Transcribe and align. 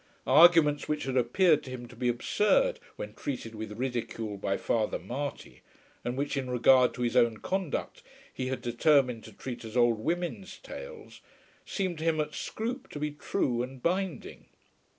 Arguments 0.25 0.87
which 0.89 1.03
had 1.03 1.15
appeared 1.15 1.61
to 1.61 1.69
him 1.69 1.87
to 1.87 1.95
be 1.95 2.09
absurd 2.09 2.79
when 2.95 3.13
treated 3.13 3.53
with 3.53 3.73
ridicule 3.77 4.35
by 4.35 4.57
Father 4.57 4.97
Marty, 4.97 5.61
and 6.03 6.17
which 6.17 6.35
in 6.35 6.49
regard 6.49 6.95
to 6.95 7.03
his 7.03 7.15
own 7.15 7.37
conduct 7.37 8.01
he 8.33 8.47
had 8.47 8.63
determined 8.63 9.23
to 9.25 9.31
treat 9.31 9.63
as 9.63 9.77
old 9.77 9.99
women's 9.99 10.57
tales, 10.57 11.21
seemed 11.67 11.99
to 11.99 12.03
him 12.03 12.19
at 12.19 12.33
Scroope 12.33 12.89
to 12.89 12.97
be 12.97 13.11
true 13.11 13.61
and 13.61 13.83
binding. 13.83 14.47